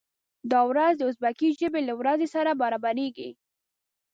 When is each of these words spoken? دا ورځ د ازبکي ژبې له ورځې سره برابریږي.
دا 0.51 0.59
ورځ 0.71 0.93
د 0.97 1.01
ازبکي 1.09 1.49
ژبې 1.59 1.81
له 1.87 1.93
ورځې 1.99 2.27
سره 2.35 2.51
برابریږي. 2.61 3.29